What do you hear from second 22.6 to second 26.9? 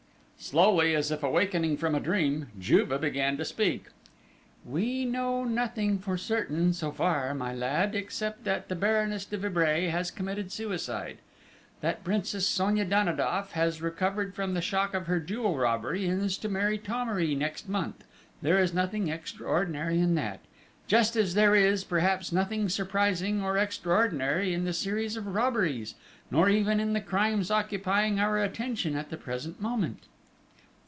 surprising or extraordinary in the series of robberies, nor even